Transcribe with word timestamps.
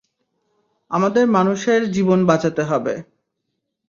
আমাদের 0.91 1.25
মানুষের 1.27 1.81
জীবন 1.91 2.19
বাঁচাতে 2.25 2.63
হবে। 2.63 2.93